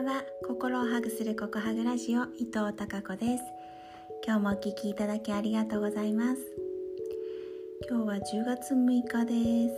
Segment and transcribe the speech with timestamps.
[0.00, 0.22] ばんは。
[0.46, 3.44] 心をハグするココハグラジオ伊藤孝子です。
[4.26, 6.40] 今日もお聞きいただきありがとうございます。
[7.86, 9.74] 今日は10月6日です。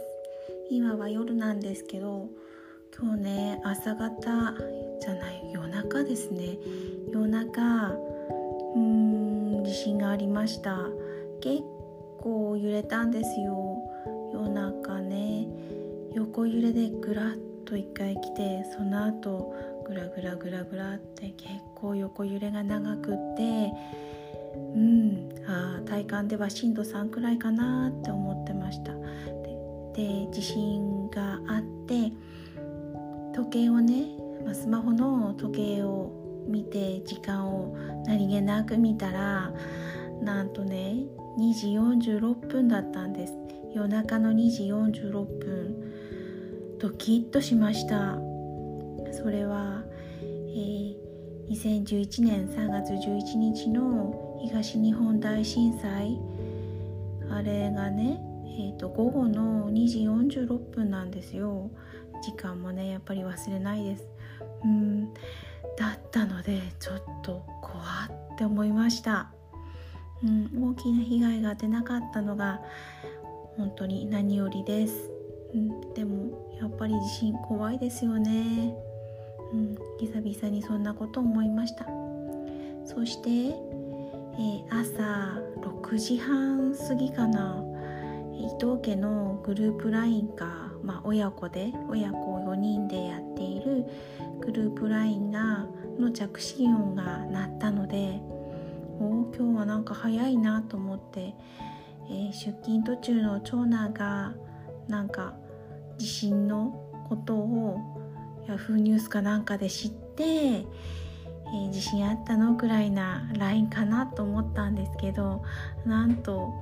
[0.70, 2.29] 今は夜なんですけど
[2.96, 4.11] 今日ね朝方
[5.00, 6.57] じゃない夜中ですね。
[7.12, 10.86] 夜中うーん地震がありました。
[11.40, 11.62] 結
[12.20, 13.76] 構揺れたんですよ。
[14.32, 15.48] 夜中ね
[16.14, 17.34] 横揺れでぐらっ
[17.64, 23.72] と一回来てその後グラグラグラグラって結構横揺れが長くて
[24.75, 28.93] うんあ体感では震度3くらいかなって思ってました。
[29.95, 32.12] で地震があって
[33.34, 34.06] 時計をね、
[34.45, 36.12] まスマホの時計を
[36.48, 39.53] 見て時間を何気なく見たら
[40.22, 40.97] なんとね
[41.39, 41.69] 2時
[42.08, 43.34] 46分だったんです。
[43.75, 48.31] 夜中の2時46分ドキッとしました。
[49.12, 49.82] それは、
[50.20, 50.96] えー、
[51.50, 56.18] 2011年3月11日の東日本大震災。
[57.30, 61.70] あれがね、えーと、午後の2時46分なんですよ。
[62.22, 64.08] 時間もねやっぱり忘れないです。
[64.64, 65.12] うん。
[65.77, 67.83] だったのでちょっと怖
[68.34, 69.33] って思いました、
[70.22, 72.60] うん、大きな被害が出なかったのが
[73.56, 75.10] 本当に何よりです。
[75.55, 78.74] うん、でもやっぱり地震怖いですよね、
[79.53, 81.86] うん、久々にそんなこと思いました。
[82.84, 87.62] そして、えー、朝6時半過ぎかな。
[88.42, 93.84] 伊藤家のグループ LINE か、まあ、親子で親子4人でやっている
[94.41, 95.67] グループ LINE が
[95.98, 98.20] の着信音が鳴ったので
[98.98, 101.34] お今日はなんか早いなと思って、
[102.08, 104.34] えー、出勤途中の長男が
[104.89, 105.34] なんか
[105.98, 106.73] 地震の
[107.08, 108.02] ことを
[108.48, 115.42] ヤフーニュースかなんかで知って、えー、地震あったのくらいな LINE かなと思ったんですけど
[115.86, 116.52] なんと、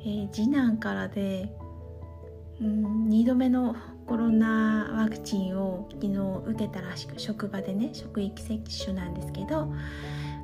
[0.00, 1.50] えー、次男からで、
[2.60, 3.76] うん、2度目の
[4.06, 6.16] コロナワクチンを昨日
[6.46, 9.72] 受けたらしく職場でね職域接種なんですけど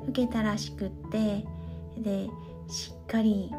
[0.07, 1.45] 受けたらしくって
[1.97, 2.29] で
[2.67, 3.51] しっかり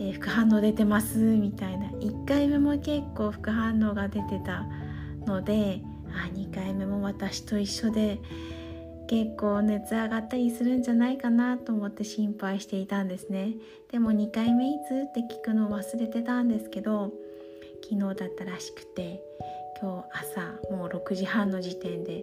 [0.00, 1.88] えー、副反応出てますみたいな。
[1.88, 4.66] 1回目も結構副反応が出てた
[5.26, 5.82] ので
[6.14, 8.18] あ2回目も私と一緒で
[9.10, 13.54] 結構熱上がったりするんじゃないかなと思って心配していたんですね。
[13.90, 17.12] でも2回目いつって聞くの忘れてたんですけど
[17.82, 19.20] 昨日だったらしくて
[19.82, 22.22] 今日朝もう6時半の時点で、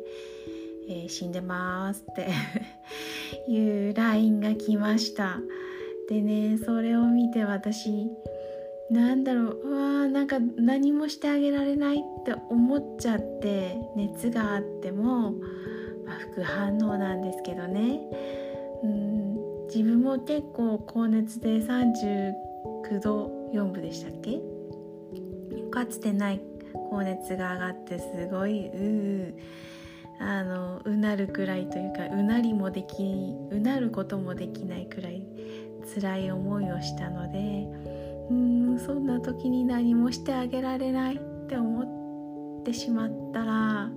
[0.88, 2.30] えー、死んでますって
[3.52, 5.40] いう LINE が来ました。
[6.08, 8.10] でねそれを見て私
[8.90, 9.62] なんだろう。
[9.64, 15.32] うわーなんか何もしてあげられないって思っちゃって熱があっても、
[16.06, 18.00] まあ、副反応なんですけどね。
[18.84, 19.38] うん。
[19.68, 24.40] 自分も結構高熱で39度4分でしたっけ？
[25.72, 26.42] かつてない
[26.90, 29.36] 高熱が上がってすごいう
[30.20, 35.22] あのうなるくらいというかうなりもできうなることもできないくらい
[35.94, 37.68] 辛い思いをしたので
[38.88, 43.92] そんな時に何もしてあげられないって思ってしまったら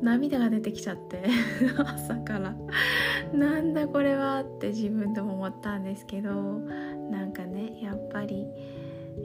[0.00, 1.22] 涙が出てきちゃって
[1.76, 2.56] 朝から。
[3.34, 6.30] なんだこれはって自分でも思ったんですけど
[7.10, 8.46] なんかねやっぱり、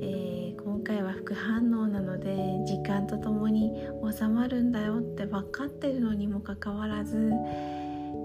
[0.02, 2.36] えー、今回は副反応なので
[2.66, 3.72] 時間とともに
[4.12, 7.32] 収まるんだよって分かってるのにもかかわらず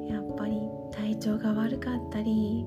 [0.09, 0.59] やっぱり
[0.91, 2.65] 体調が悪かったり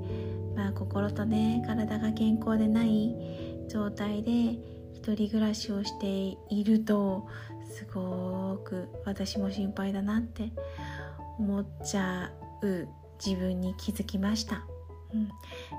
[0.59, 3.15] まあ、心とね体が健康でない
[3.69, 4.31] 状態で
[4.93, 7.27] 一人暮らしをしていると
[7.71, 10.51] すごく私も心配だなって
[11.37, 12.31] 思っちゃ
[12.61, 12.87] う
[13.23, 14.65] 自分に気づきました。
[15.13, 15.27] うん、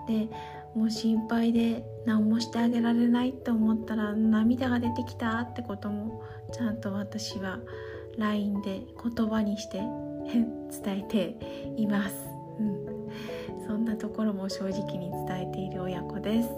[0.07, 0.29] で
[0.75, 6.23] もう心配で何もしてあげられないと思ったら涙が出てきたってことも
[6.53, 7.61] ちゃんと私は
[8.19, 8.83] LINE で
[9.17, 9.79] 言葉にして
[10.85, 12.15] 伝えています。
[12.59, 13.01] うん
[13.67, 16.49] そんなところも正直に伝えている親子です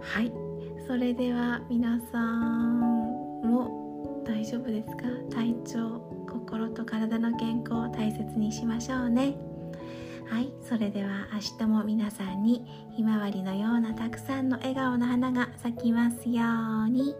[0.00, 0.45] はい
[0.86, 5.04] それでは皆さんも大丈夫ですか？
[5.34, 9.34] 体調心と体の健康を大切にしましょうね
[10.28, 12.64] はいそれでは明日も皆さんに
[12.96, 16.42] ひまわりのようなたくさんの笑顔の花が咲きますよ
[16.86, 17.14] うに。